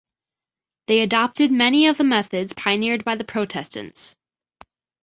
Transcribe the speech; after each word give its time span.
They 0.87 1.01
adopted 1.01 1.51
many 1.51 1.85
of 1.85 1.99
the 1.99 2.03
methods 2.03 2.53
pioneered 2.53 3.05
by 3.05 3.13
the 3.17 3.23
Protestants. 3.23 4.15